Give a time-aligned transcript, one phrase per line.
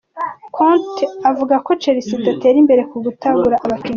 [0.57, 3.89] Conte avuga ko Chelsea idatera imbere ku kutagura abakinyi.